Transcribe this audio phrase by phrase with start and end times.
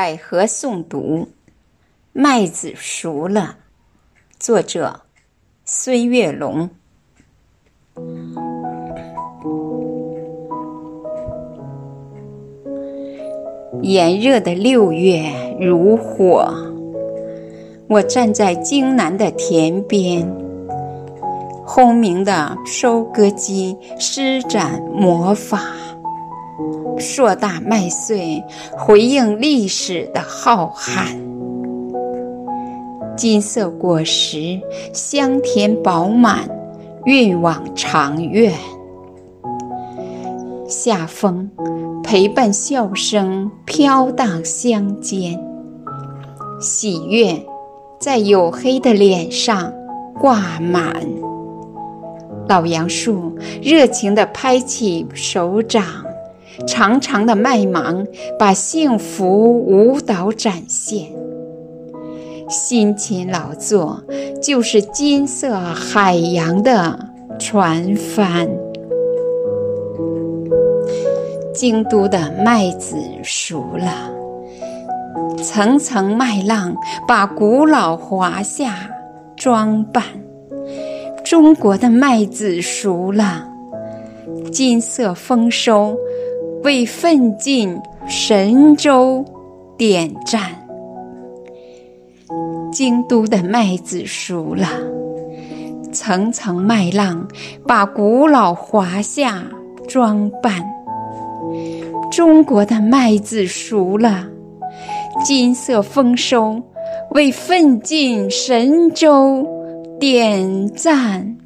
[0.00, 1.26] 百合诵读，
[2.12, 3.56] 麦子熟了。
[4.38, 5.00] 作者：
[5.64, 6.70] 孙月龙。
[13.82, 16.48] 炎热的六月如火，
[17.88, 20.32] 我站在京南的田边，
[21.66, 25.60] 轰鸣的收割机施展魔法。
[26.98, 28.42] 硕大麦穗
[28.76, 31.16] 回应历史的浩瀚，
[33.16, 34.60] 金色果实
[34.92, 36.48] 香甜饱满，
[37.04, 38.52] 运往长院。
[40.68, 41.50] 夏风
[42.02, 45.40] 陪伴笑声飘荡乡间，
[46.60, 47.40] 喜悦
[47.98, 49.72] 在黝黑的脸上
[50.20, 50.94] 挂满。
[52.48, 55.84] 老杨树热情地拍起手掌。
[56.66, 58.06] 长长的麦芒
[58.38, 61.06] 把幸福舞蹈展现，
[62.48, 64.02] 辛勤劳作
[64.42, 66.98] 就是金色海洋的
[67.38, 68.48] 船帆。
[71.54, 74.10] 京都的麦子熟了，
[75.42, 78.90] 层层麦浪把古老华夏
[79.36, 80.04] 装扮。
[81.24, 83.48] 中国的麦子熟了，
[84.52, 85.96] 金色丰收。
[86.62, 89.24] 为奋进神州
[89.76, 90.42] 点赞。
[92.72, 94.68] 京都的麦子熟了，
[95.92, 97.26] 层层麦浪
[97.66, 99.42] 把古老华夏
[99.86, 100.64] 装扮。
[102.10, 104.26] 中国的麦子熟了，
[105.24, 106.60] 金色丰收
[107.12, 109.46] 为奋进神州
[109.98, 111.36] 点赞。